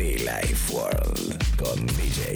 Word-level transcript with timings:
Be 0.00 0.16
Life 0.16 0.72
World 0.72 1.56
con 1.58 1.86
DJ. 1.88 2.34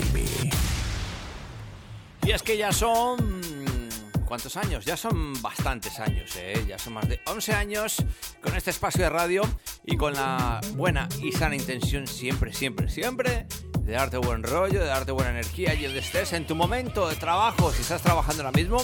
Y 2.26 2.30
es 2.32 2.42
que 2.42 2.58
ya 2.58 2.70
son... 2.70 3.40
¿Cuántos 4.26 4.58
años? 4.58 4.84
Ya 4.84 4.98
son 4.98 5.40
bastantes 5.40 5.98
años, 5.98 6.36
¿eh? 6.36 6.62
Ya 6.68 6.78
son 6.78 6.92
más 6.92 7.08
de 7.08 7.20
11 7.24 7.54
años 7.54 8.04
con 8.42 8.54
este 8.54 8.68
espacio 8.68 9.04
de 9.04 9.08
radio 9.08 9.42
y 9.86 9.96
con 9.96 10.12
la 10.12 10.60
buena 10.74 11.08
y 11.22 11.32
sana 11.32 11.56
intención 11.56 12.06
siempre, 12.06 12.52
siempre, 12.52 12.90
siempre 12.90 13.46
de 13.80 13.92
darte 13.92 14.18
buen 14.18 14.42
rollo, 14.42 14.80
de 14.80 14.86
darte 14.86 15.12
buena 15.12 15.30
energía 15.30 15.72
y 15.72 15.84
donde 15.84 16.00
estés 16.00 16.34
en 16.34 16.46
tu 16.46 16.54
momento 16.54 17.08
de 17.08 17.16
trabajo, 17.16 17.72
si 17.72 17.80
estás 17.80 18.02
trabajando 18.02 18.42
ahora 18.42 18.58
mismo, 18.58 18.76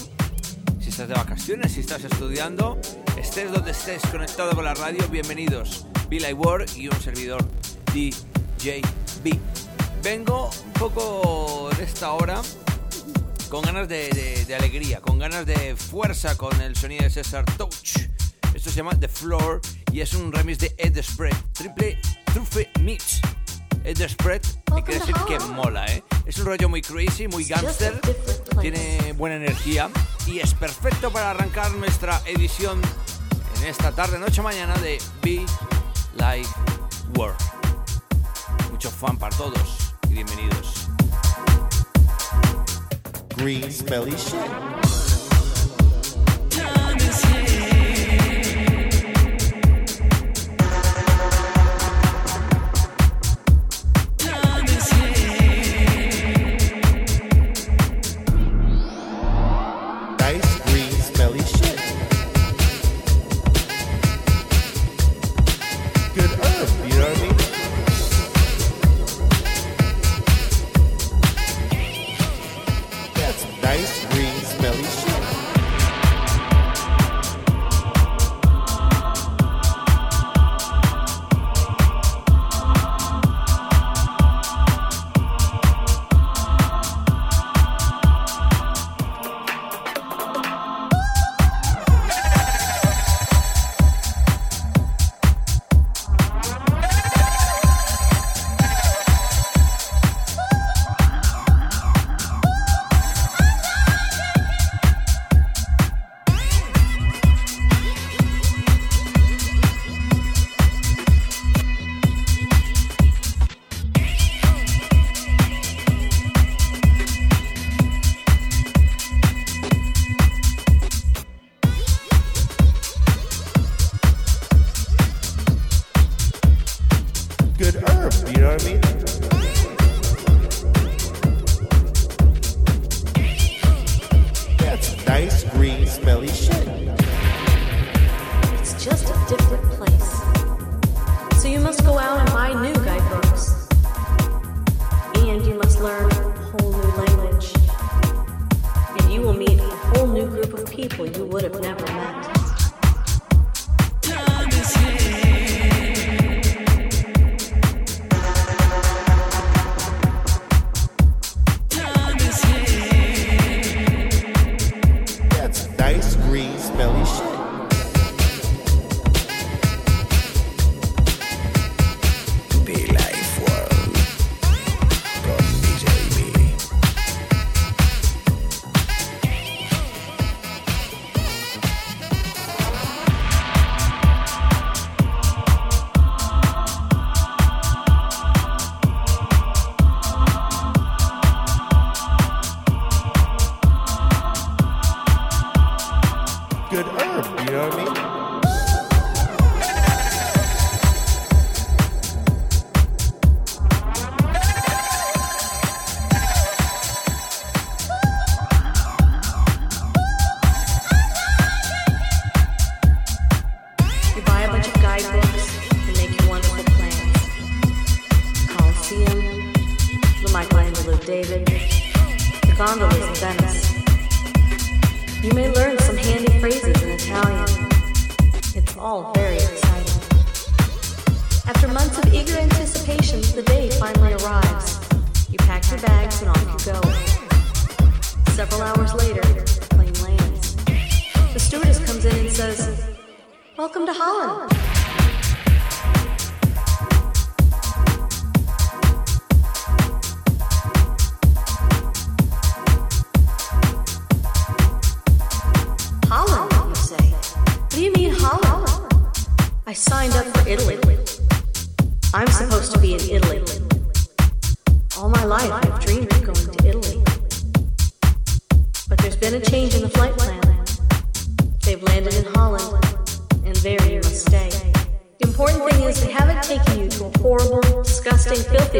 si 0.79 0.89
estás 0.89 1.07
de 1.07 1.13
vacaciones, 1.13 1.73
si 1.73 1.81
estás 1.81 2.03
estudiando, 2.03 2.79
estés 3.15 3.51
donde 3.51 3.71
estés 3.71 4.01
conectado 4.07 4.55
con 4.55 4.65
la 4.65 4.73
radio, 4.73 5.07
bienvenidos. 5.09 5.85
Bill 6.09 6.25
Ward 6.33 6.65
y 6.75 6.87
un 6.87 6.99
servidor 6.99 7.47
DJB. 8.63 9.37
Vengo 10.03 10.49
un 10.65 10.73
poco 10.73 11.69
en 11.77 11.83
esta 11.83 12.11
hora 12.13 12.41
con 13.49 13.61
ganas 13.63 13.87
de, 13.87 14.09
de- 14.09 14.45
de 14.45 14.55
alegría, 14.55 15.01
con 15.01 15.19
ganas 15.19 15.45
de 15.45 15.75
fuerza 15.75 16.37
con 16.37 16.59
el 16.61 16.75
sonido 16.75 17.03
de 17.03 17.09
César 17.09 17.45
Touch. 17.57 17.97
Esto 18.53 18.69
se 18.69 18.77
llama 18.77 18.99
The 18.99 19.07
Floor 19.07 19.61
y 19.91 20.01
es 20.01 20.13
un 20.13 20.31
remix 20.31 20.59
de 20.59 20.73
Ed 20.77 21.01
Spread, 21.01 21.35
triple 21.53 21.99
trufe 22.33 22.69
mix. 22.79 23.21
Ed 23.83 23.97
Spread, 24.07 24.41
hay 24.75 24.83
que 24.83 24.93
decir 24.99 25.15
que 25.27 25.39
mola, 25.39 25.85
¿eh? 25.87 26.03
Es 26.25 26.37
un 26.37 26.45
rollo 26.45 26.69
muy 26.69 26.81
crazy, 26.83 27.27
muy 27.27 27.45
gangster, 27.45 27.99
tiene 28.61 29.13
buena 29.13 29.37
energía 29.37 29.89
y 30.27 30.39
es 30.39 30.53
perfecto 30.53 31.11
para 31.11 31.31
arrancar 31.31 31.71
nuestra 31.71 32.21
edición 32.27 32.79
en 33.57 33.67
esta 33.67 33.91
tarde, 33.91 34.19
noche, 34.19 34.41
mañana 34.43 34.75
de 34.77 34.99
Be 35.23 35.43
Live 36.17 36.47
World. 37.15 37.37
Mucho 38.83 38.97
fan 38.97 39.15
para 39.15 39.37
todos 39.37 39.93
y 40.09 40.13
bienvenidos. 40.15 40.87
green 43.37 43.71
smelly 43.71 44.09
shit. 44.17 44.81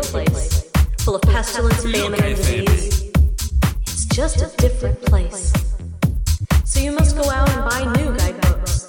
Place 0.03 0.71
full 1.03 1.15
of 1.15 1.21
pestilence, 1.23 1.81
famine, 1.81 2.13
and 2.23 2.35
disease. 2.35 3.11
It's 3.81 4.05
just 4.05 4.37
a 4.41 4.55
different 4.57 5.01
place. 5.01 5.51
So 6.63 6.79
you 6.79 6.91
must 6.91 7.15
go 7.15 7.27
out 7.29 7.49
and 7.49 7.63
buy 7.67 7.81
new 7.99 8.15
guidebooks. 8.15 8.87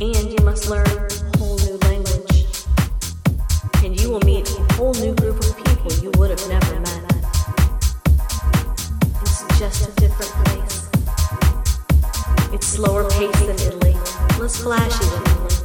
And 0.00 0.32
you 0.32 0.44
must 0.44 0.70
learn 0.70 0.86
a 0.86 1.38
whole 1.38 1.58
new 1.58 1.76
language. 1.88 2.46
And 3.84 4.00
you 4.00 4.10
will 4.10 4.20
meet 4.20 4.48
a 4.48 4.74
whole 4.74 4.94
new 4.94 5.14
group 5.14 5.38
of 5.40 5.56
people 5.58 5.92
you 6.02 6.10
would 6.16 6.30
have 6.30 6.48
never 6.48 6.80
met. 6.80 7.02
It's 9.20 9.58
just 9.58 9.88
a 9.88 9.92
different 10.00 10.32
place. 10.46 10.88
It's 12.54 12.66
slower 12.66 13.08
paced 13.10 13.46
than 13.46 13.56
Italy, 13.56 13.94
less 14.40 14.62
flashy 14.62 15.04
than 15.04 15.22
Italy. 15.22 15.56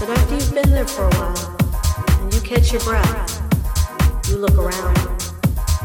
But 0.00 0.10
after 0.10 0.34
you've 0.34 0.54
been 0.54 0.70
there 0.70 0.88
for 0.88 1.04
a 1.04 1.14
while, 1.14 1.33
catch 2.54 2.72
your 2.72 2.82
breath, 2.82 4.28
you 4.28 4.36
look 4.36 4.56
around, 4.56 4.96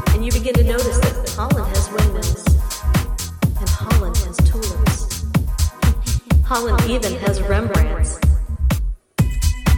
and 0.10 0.24
you 0.24 0.32
begin 0.32 0.54
to 0.54 0.64
notice 0.64 1.00
that 1.00 1.34
Holland 1.36 1.66
has 1.76 1.90
windmills, 1.92 2.46
and 3.60 3.70
Holland 3.70 4.16
has 4.18 4.38
tulips. 4.38 5.26
Holland 6.46 6.80
even 6.88 7.16
has 7.22 7.42
Rembrandts. 7.42 8.20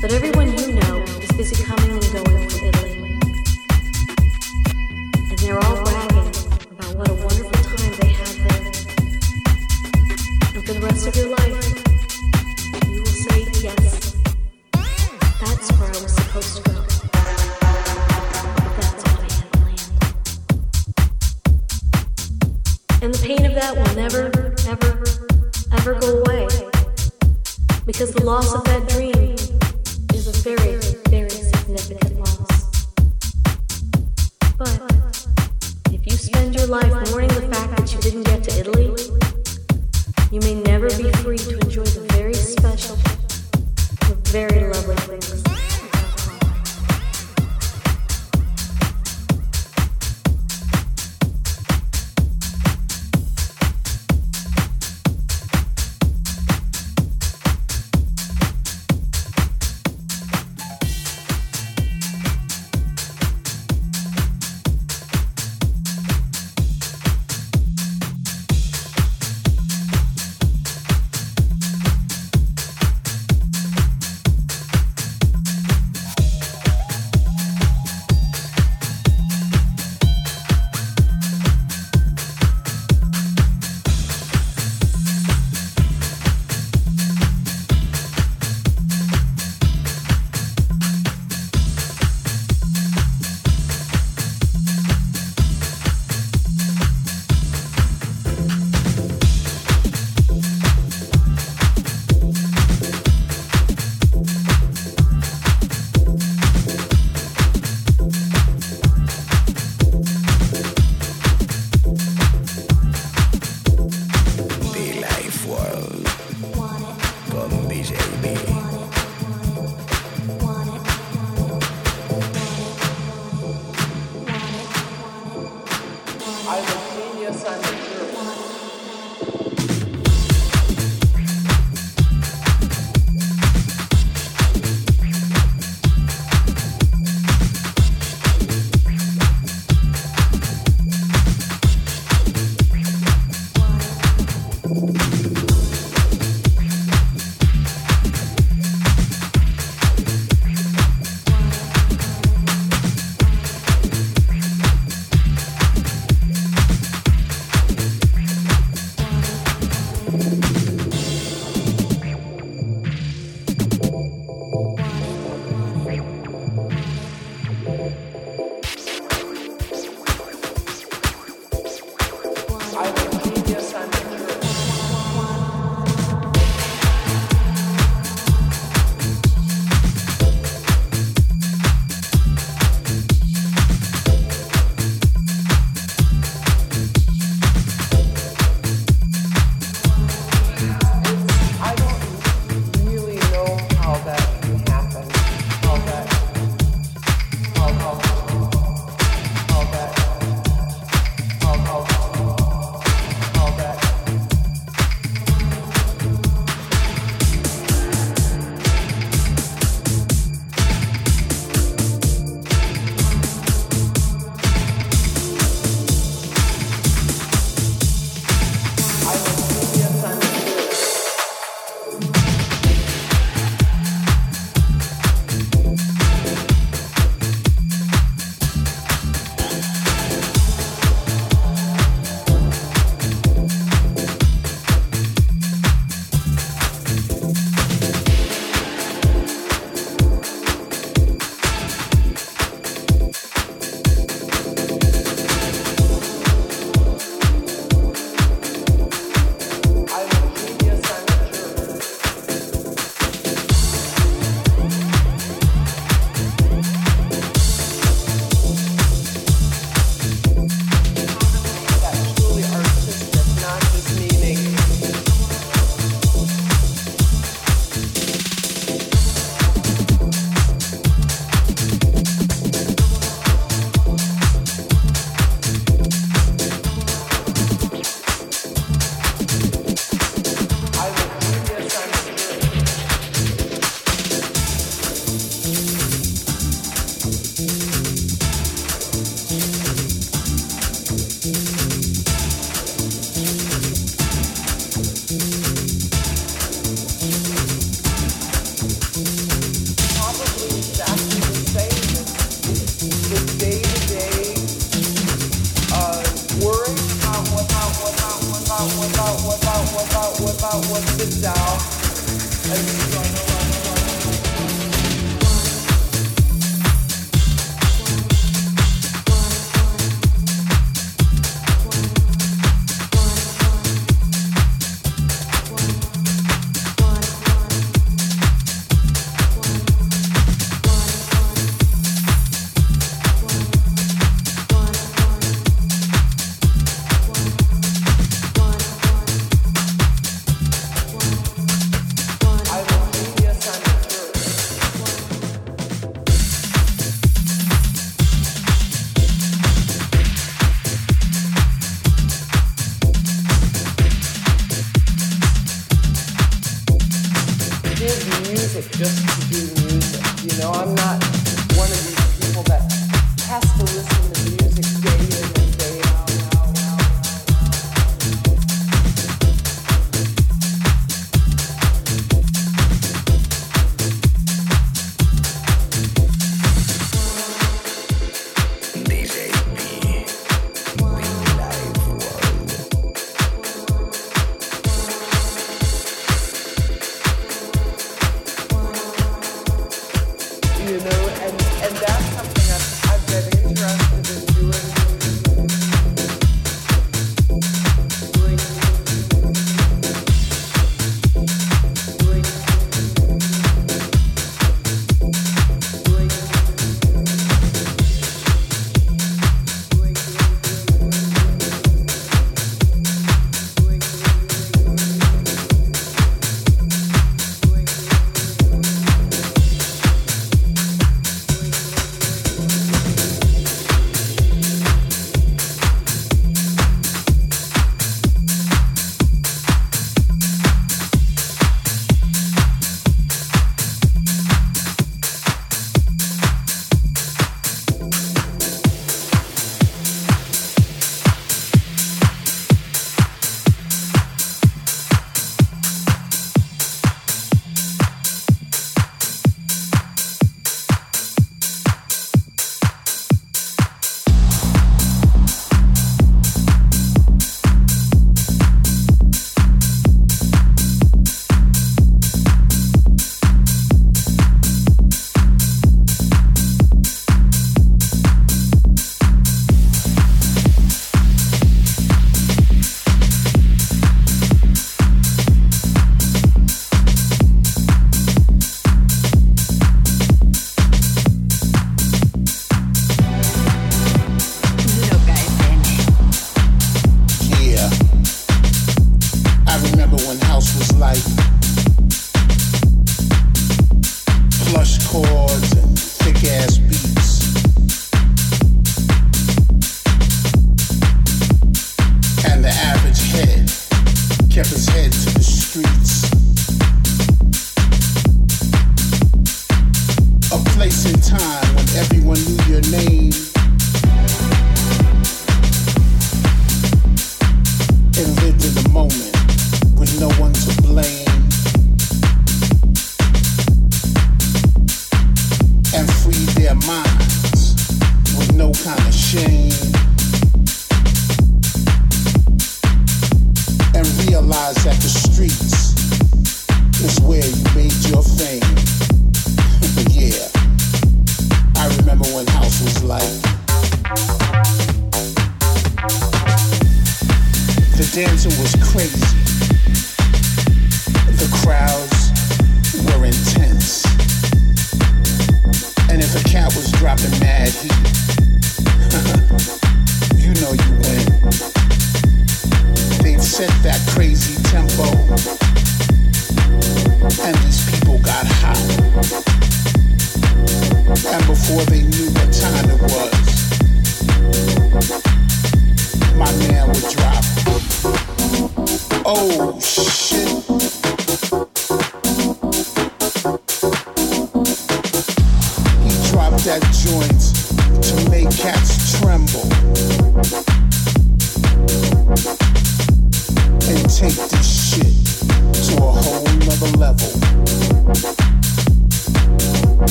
But 0.00 0.12
everyone 0.12 0.56
you 0.56 0.80
know 0.80 0.96
is 1.20 1.30
busy 1.32 1.62
coming 1.62 1.90
and 1.90 2.12
going 2.12 2.37
philosophy. 28.28 28.67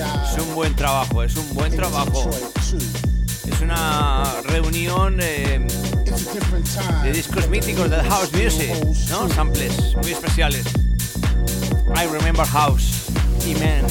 Es 0.00 0.38
un 0.38 0.54
buen 0.54 0.74
trabajo, 0.74 1.22
es 1.22 1.36
un 1.36 1.54
buen 1.54 1.74
trabajo. 1.74 2.30
Es 3.46 3.60
una 3.60 4.40
reunión 4.44 5.18
eh, 5.20 5.66
de 7.02 7.12
discos 7.12 7.48
míticos 7.48 7.90
del 7.90 8.02
house 8.02 8.32
music, 8.32 8.72
¿no? 9.10 9.28
Samples 9.28 9.96
muy 9.96 10.12
especiales. 10.12 10.64
I 11.96 12.06
Remember 12.06 12.46
House, 12.46 13.10
Iman, 13.46 13.84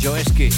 Joeski. 0.00 0.50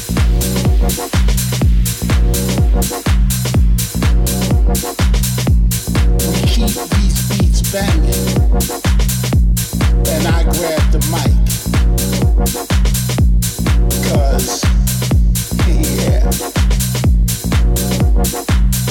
And 10.11 10.27
I 10.27 10.43
grab 10.43 10.91
the 10.91 10.99
mic. 11.11 12.68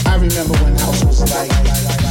I 0.05 0.15
remember 0.15 0.53
when 0.63 0.77
house 0.77 1.03
was 1.03 1.21
like. 1.31 2.06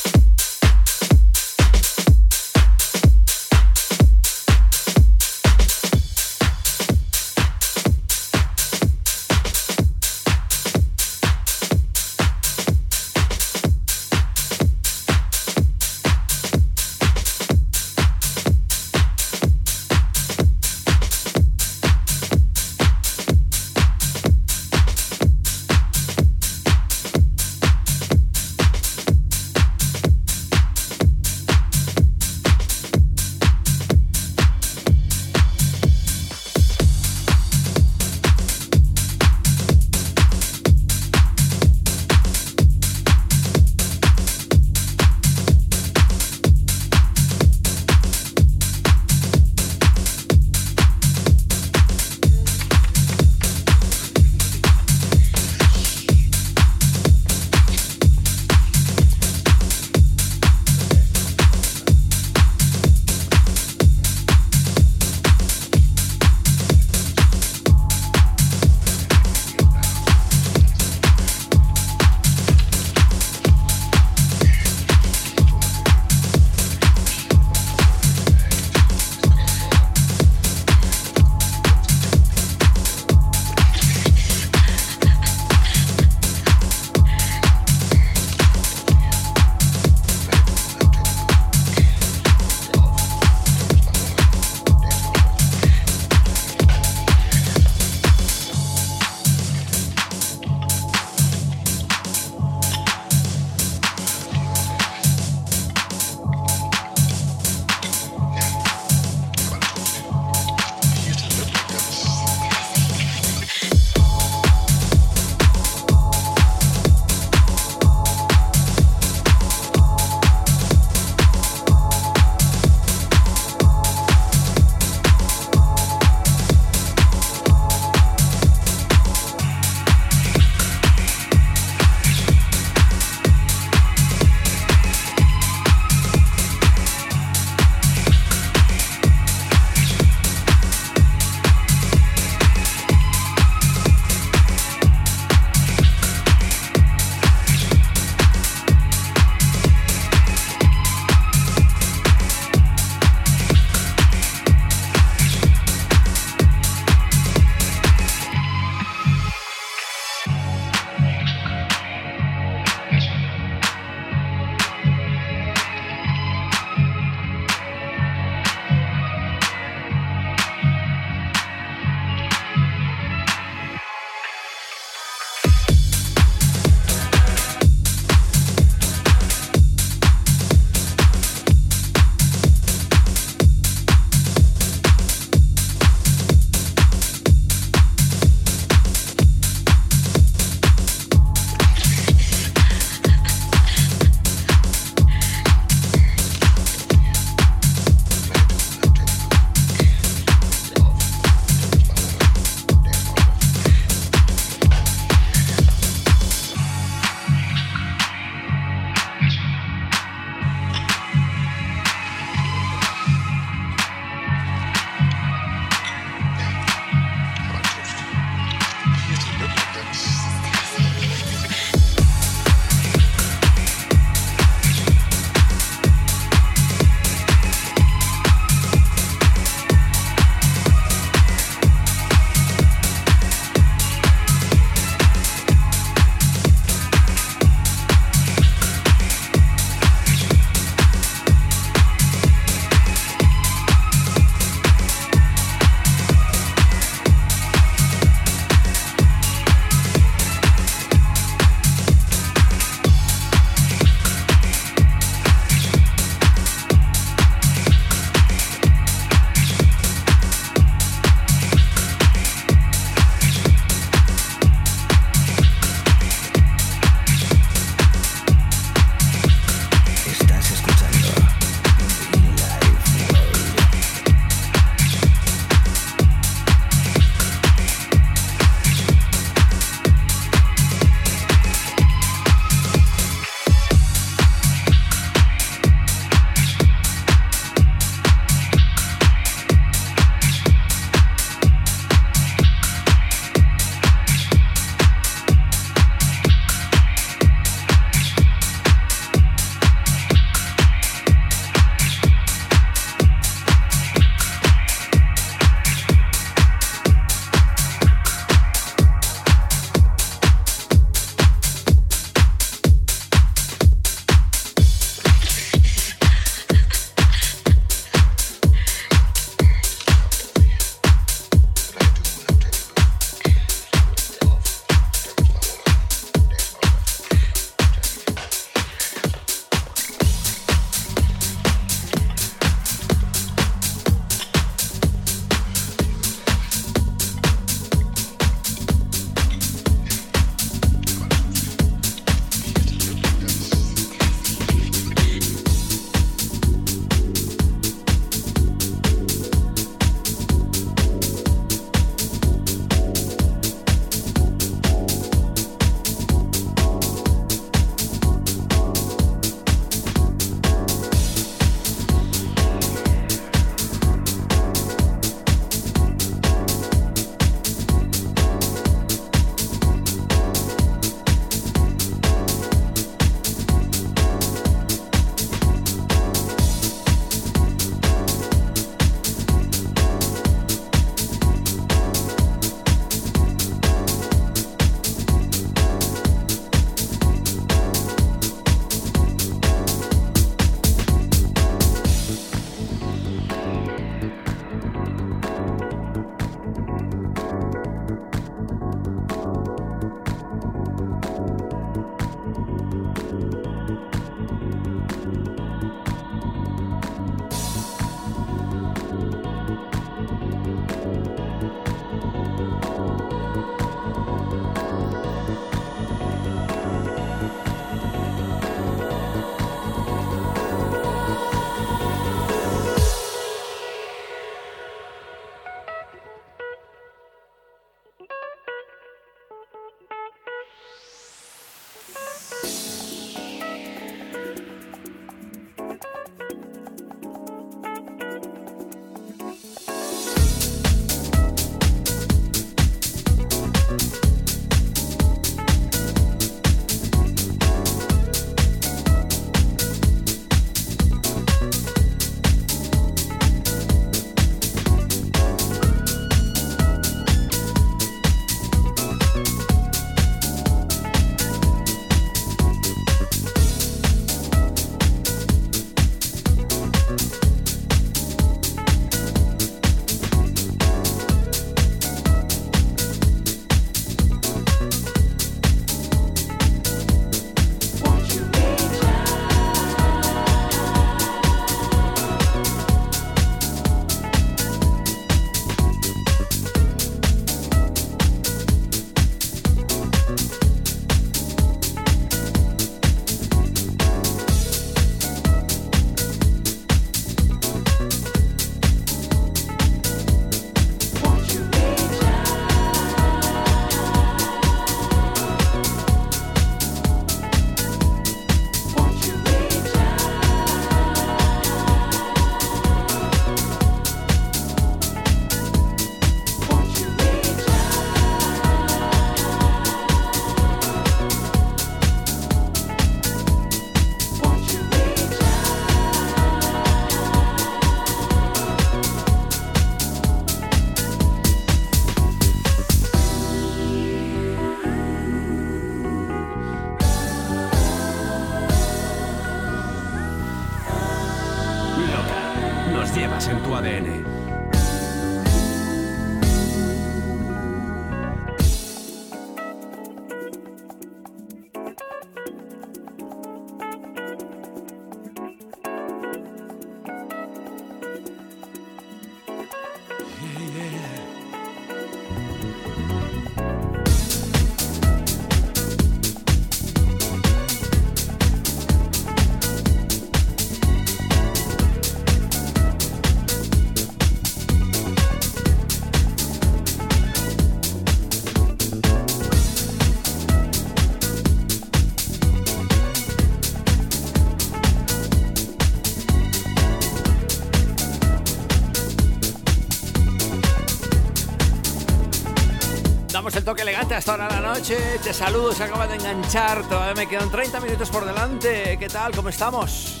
Elegante 593.88 593.94
hasta 593.94 594.12
ahora 594.12 594.40
la 594.40 594.54
noche. 594.54 594.76
Te 595.02 595.14
saludo, 595.14 595.52
se 595.52 595.64
acaba 595.64 595.86
de 595.86 595.96
enganchar. 595.96 596.62
Todavía 596.68 596.94
me 596.94 597.08
quedan 597.08 597.30
30 597.30 597.60
minutos 597.60 597.88
por 597.90 598.04
delante. 598.04 598.76
¿Qué 598.78 598.88
tal? 598.88 599.14
¿Cómo 599.14 599.28
estamos? 599.28 600.00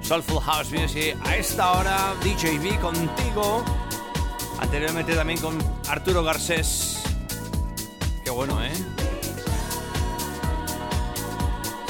Soulful 0.00 0.40
House 0.40 0.70
Music. 0.70 1.16
A 1.24 1.36
esta 1.36 1.72
hora, 1.72 2.14
DJB 2.22 2.80
contigo. 2.80 3.64
Anteriormente 4.60 5.14
también 5.14 5.40
con 5.40 5.58
Arturo 5.88 6.22
Garcés. 6.22 7.02
Qué 8.24 8.30
bueno, 8.30 8.62
¿eh? 8.62 8.72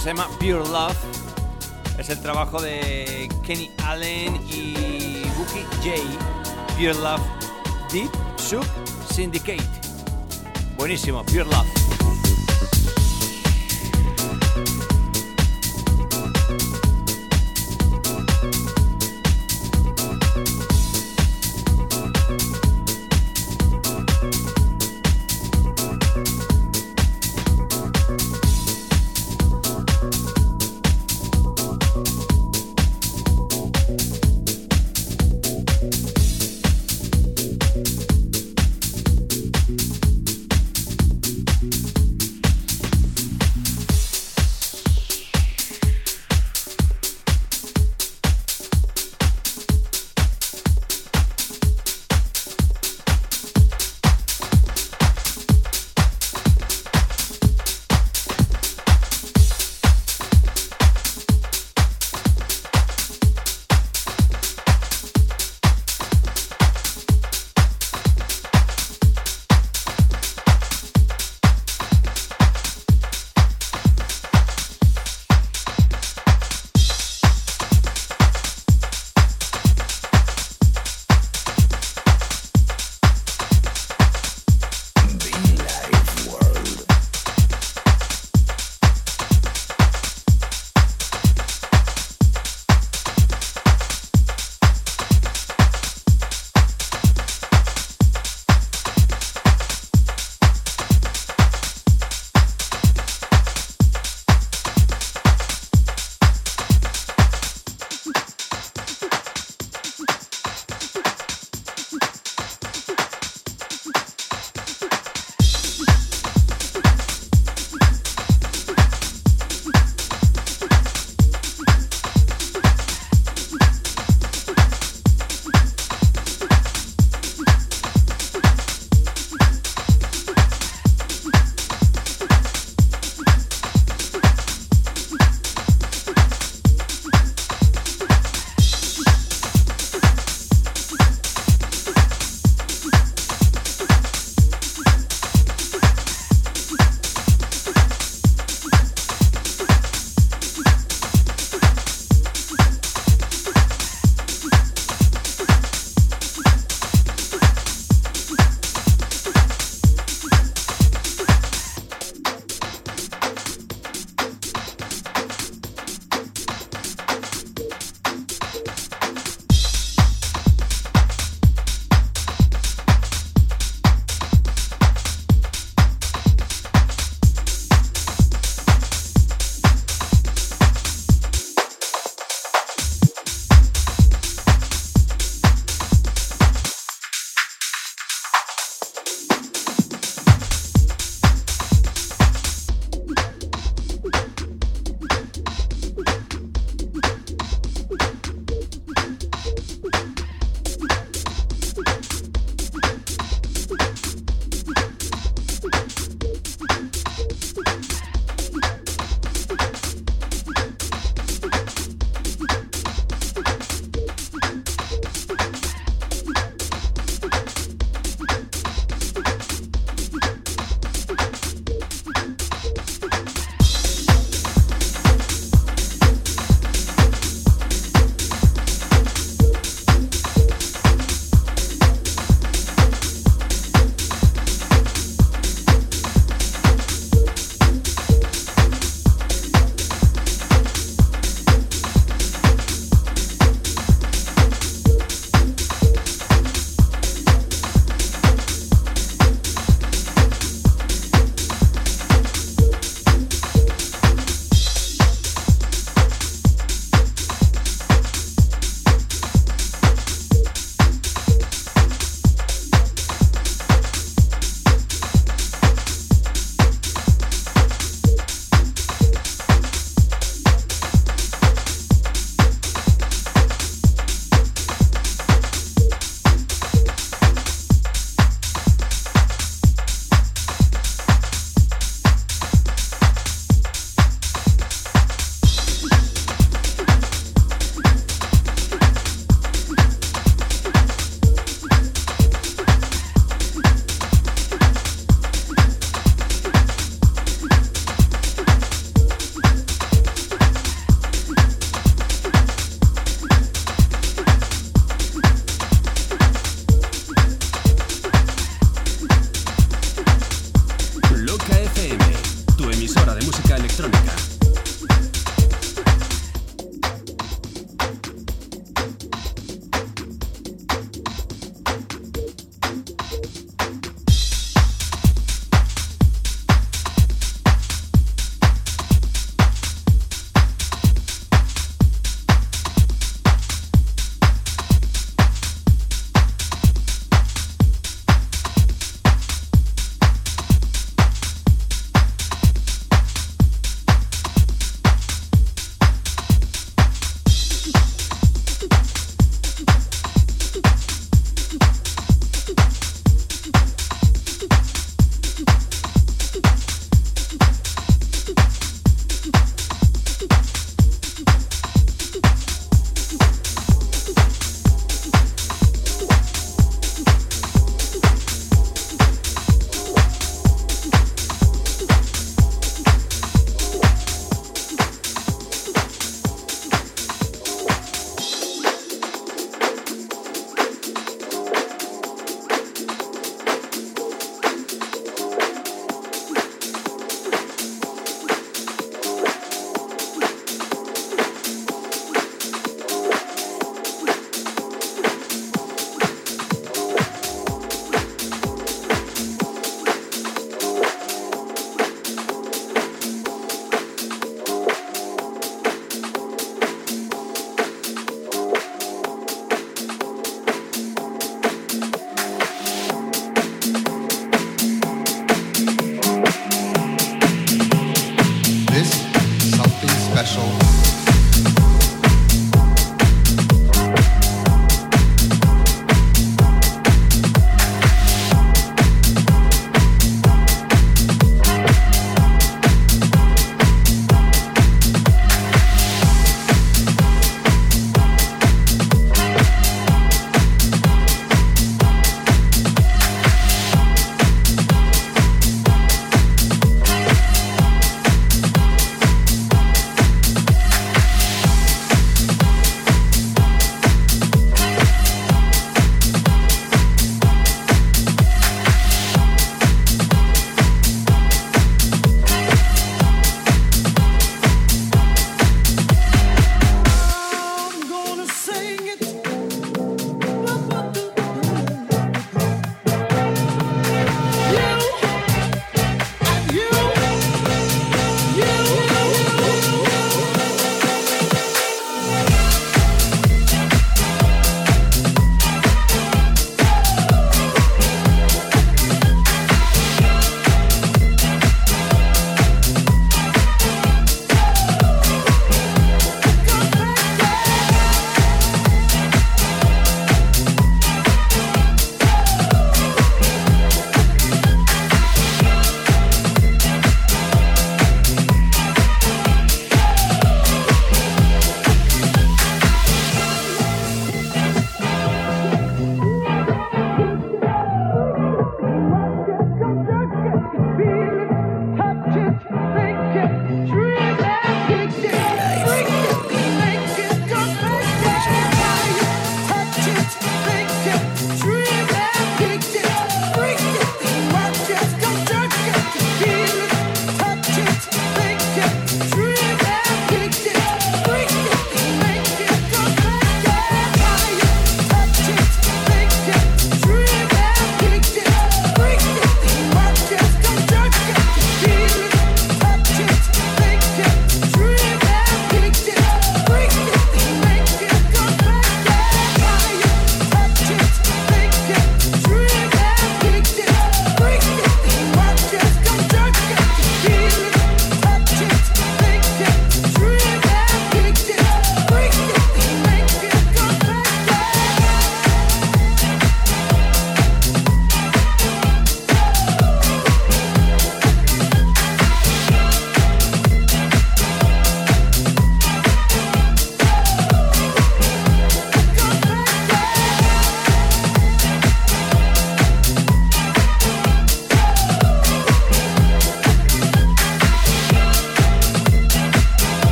Se 0.00 0.06
llama 0.06 0.28
Pure 0.38 0.68
Love. 0.70 0.96
Es 1.98 2.08
el 2.08 2.20
trabajo 2.20 2.60
de 2.60 3.28
Kenny 3.44 3.70
Allen 3.84 4.36
y 4.48 5.22
Bookie 5.36 5.64
J. 5.82 6.74
Pure 6.76 6.94
Love 6.94 7.22
Deep 7.92 8.10
Sub 8.36 8.64
Syndicate. 9.12 9.83
Buenísimo, 10.76 11.24
Pure 11.24 11.44
Love. 11.44 11.83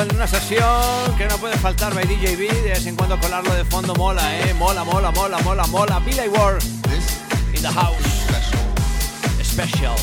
En 0.00 0.14
una 0.14 0.26
sesión 0.26 1.16
que 1.18 1.26
no 1.26 1.36
puede 1.36 1.56
faltar 1.58 1.94
by 1.94 2.04
DJB. 2.04 2.50
De 2.62 2.70
vez 2.70 2.86
en 2.86 2.96
cuando 2.96 3.20
colarlo 3.20 3.52
de 3.52 3.64
fondo 3.64 3.94
mola, 3.94 4.22
eh. 4.38 4.54
Mola, 4.54 4.84
mola, 4.84 5.10
mola, 5.10 5.38
mola, 5.40 5.66
mola. 5.66 5.98
Billy 6.00 6.28
Ward 6.28 6.62
in 7.54 7.60
the 7.60 7.68
house. 7.68 7.98
Special. 9.42 9.94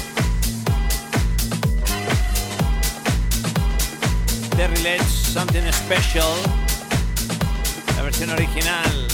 Terry 4.56 4.78
Let's 4.84 5.06
Something 5.06 5.72
Special. 5.72 6.36
La 7.96 8.04
versión 8.04 8.30
original. 8.30 9.08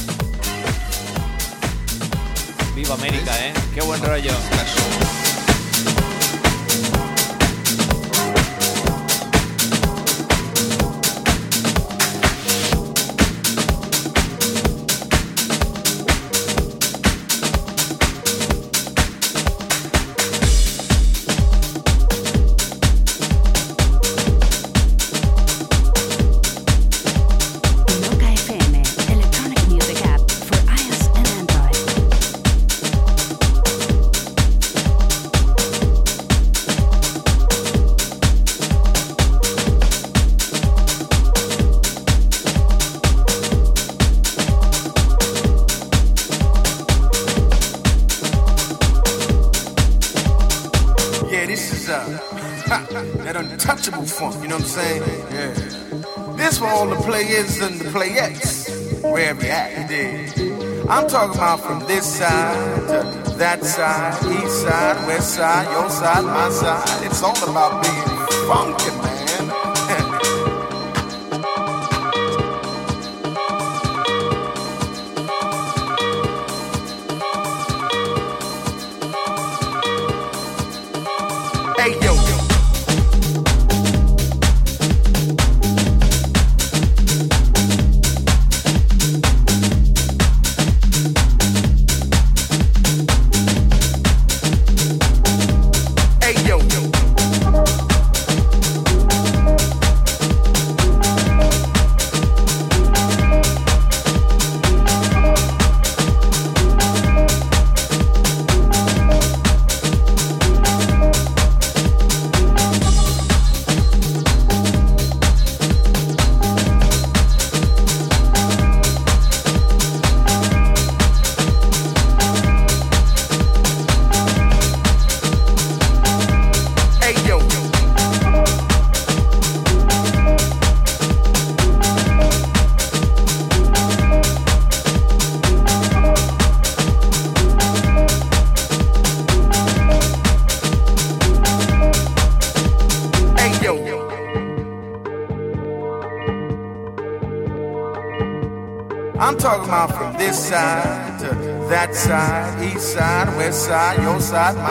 Viva 2.75 2.95
América, 2.95 3.31
eh. 3.39 3.53
Qué 3.73 3.81
buen 3.81 4.03
rollo. 4.03 4.31
Side, 65.35 65.69
your 65.69 65.89
side, 65.89 66.23
my 66.23 66.49
side. 66.49 67.05
It's 67.05 67.21
all 67.21 67.35
about 67.49 67.83
being 67.83 68.05
funky, 68.47 68.91
man. 69.01 69.49
hey, 81.99 81.99
yo. 82.05 82.24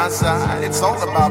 My 0.04 0.10
side. 0.10 0.62
It's 0.64 0.82
all 0.82 1.00
about 1.02 1.23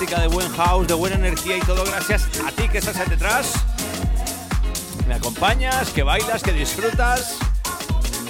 fantástica 0.00 0.22
de 0.22 0.28
buen 0.28 0.50
house, 0.52 0.86
de 0.86 0.94
buena 0.94 1.16
energía 1.16 1.58
y 1.58 1.60
todo 1.60 1.84
gracias 1.84 2.26
a 2.46 2.50
ti 2.52 2.66
que 2.70 2.78
estás 2.78 2.96
ahí 2.96 3.08
detrás. 3.10 3.52
Me 5.06 5.12
acompañas, 5.12 5.90
que 5.90 6.02
bailas, 6.02 6.42
que 6.42 6.52
disfrutas. 6.52 7.36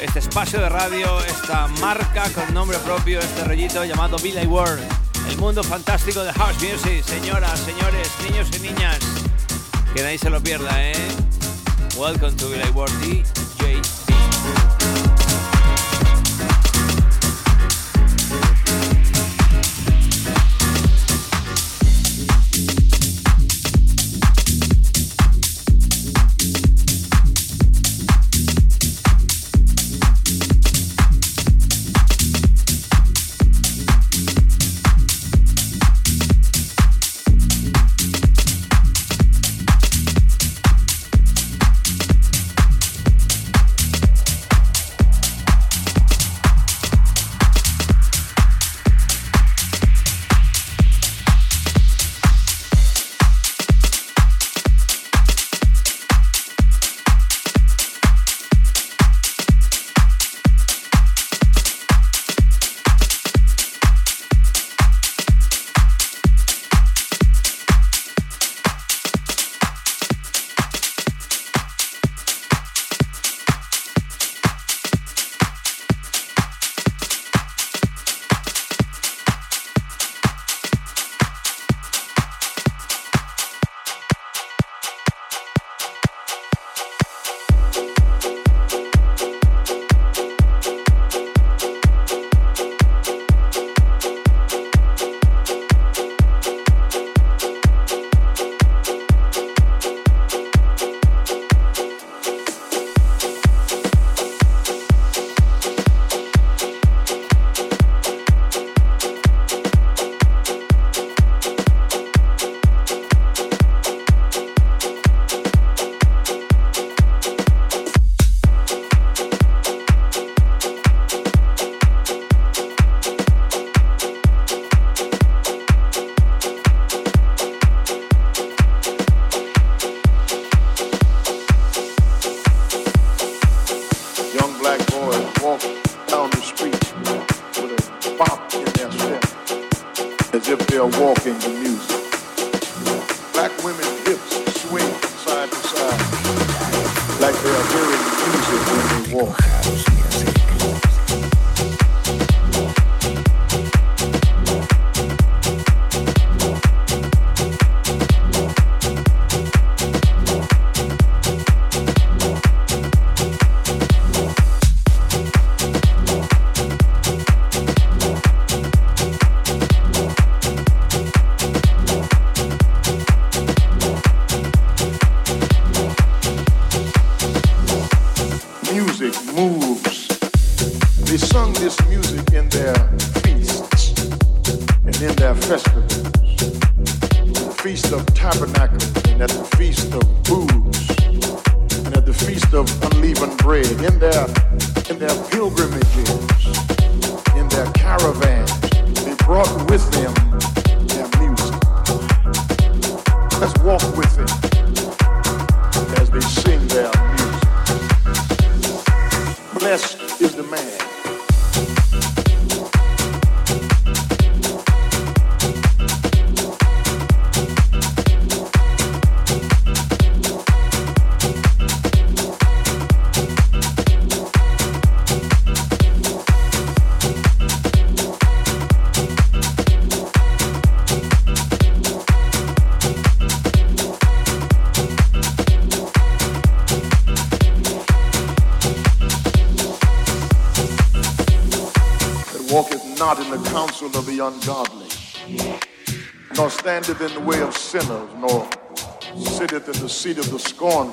Este 0.03 0.19
espacio 0.19 0.61
de 0.61 0.69
radio, 0.69 1.21
esta 1.27 1.69
marca 1.81 2.29
con 2.31 2.53
nombre 2.53 2.77
propio, 2.79 3.21
este 3.21 3.45
rollito 3.45 3.85
llamado 3.85 4.17
Billy 4.19 4.47
World. 4.47 4.83
El 5.29 5.39
mundo 5.39 5.63
fantástico 5.63 6.25
de 6.25 6.33
House 6.33 6.57
Music, 6.57 7.05
señoras, 7.05 7.61
señores, 7.61 8.09
niños 8.29 8.49
y 8.57 8.61
niñas. 8.61 8.99
Que 9.95 10.03
nadie 10.03 10.19
se 10.19 10.29
lo 10.29 10.43
pierda, 10.43 10.71
¿eh? 10.83 10.97
Welcome 11.97 12.33
to 12.33 12.49
Billy 12.49 12.71
World 12.71 13.40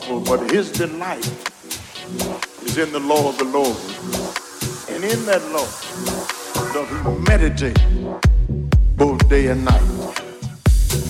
scornful, 0.07 0.37
but 0.37 0.51
his 0.51 0.71
delight 0.71 1.25
is 2.63 2.77
in 2.77 2.91
the 2.91 2.99
law 2.99 3.29
of 3.29 3.37
the 3.37 3.43
Lord. 3.43 3.77
And 4.89 5.03
in 5.03 5.25
that 5.25 5.43
law 5.51 5.67
does 6.73 6.89
he 6.89 6.97
meditate 7.29 7.79
both 8.95 9.27
day 9.29 9.47
and 9.47 9.65
night. 9.65 9.81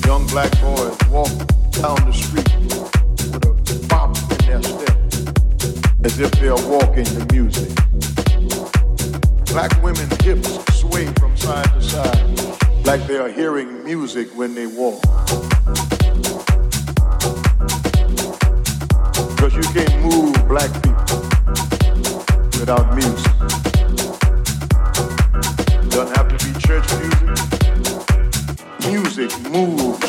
Young 0.06 0.26
black 0.28 0.52
boys 0.62 0.98
walk 1.10 1.32
down 1.72 1.98
the 2.06 2.14
street 2.14 2.50
with 2.60 3.84
a 3.84 3.88
bop 3.88 4.18
in 4.32 4.38
their 4.48 4.64
step 4.64 4.98
as 6.04 6.20
if 6.20 6.32
they're 6.40 6.56
walking 6.68 7.06
to 7.06 7.26
music. 7.32 7.70
Black 9.48 9.72
women's 9.84 10.22
hips 10.24 10.80
sway 10.80 11.06
from 11.20 11.36
side 11.38 11.72
to 11.74 11.82
side 11.82 12.86
like 12.86 13.06
they 13.06 13.18
are 13.18 13.30
hearing 13.30 13.84
music 13.84 14.28
when 14.36 14.56
they 14.56 14.68
walk. 14.68 15.04
Because 19.38 19.54
you 19.54 19.62
can't 19.72 20.02
move 20.02 20.34
black 20.48 20.72
people 20.82 21.20
without 22.60 22.96
music. 22.96 23.32
Doesn't 25.92 26.18
have 26.18 26.28
to 26.28 26.38
be 26.44 26.60
church 26.60 26.88
music. 26.98 27.30
Music 28.90 29.52
moves. 29.52 30.07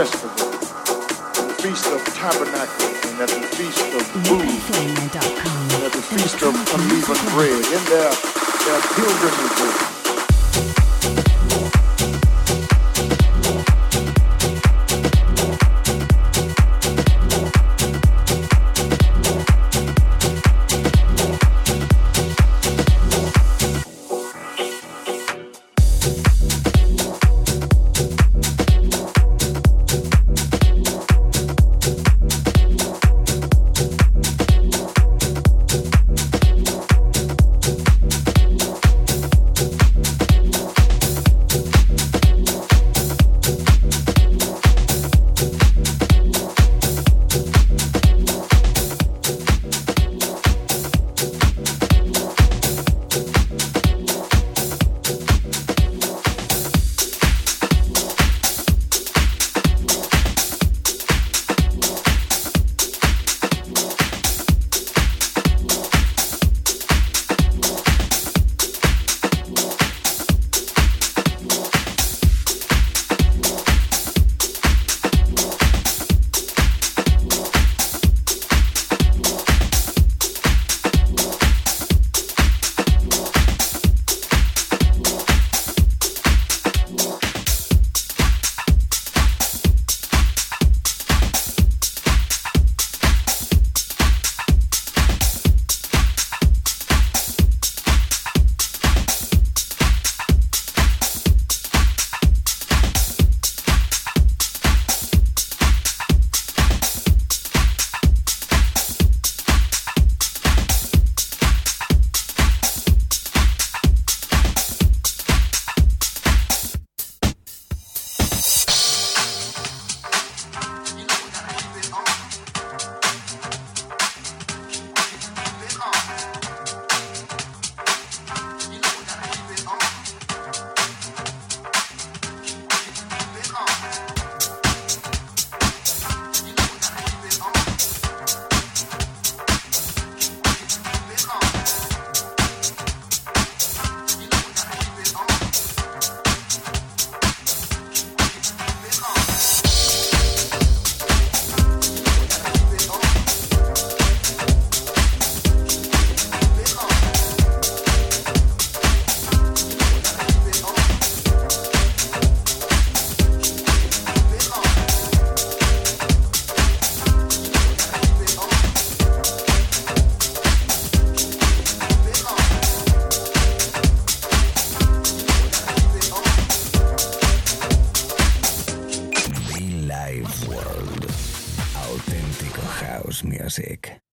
In. 0.00 0.06
The 0.08 1.54
Feast 1.60 1.86
of 1.88 2.02
Tabernacles 2.14 3.04
and 3.04 3.20
at 3.20 3.28
the 3.28 3.42
Feast 3.54 3.80
of 3.92 4.00
Booths 4.24 4.78
and 4.78 5.14
at 5.84 5.92
the 5.92 6.00
Feast 6.00 6.42
of 6.42 6.54
Unleavened 6.54 7.30
Bread 7.34 7.64
in 7.66 7.84
their, 7.84 8.10
their 8.64 8.80
pilgrimages. 8.96 9.89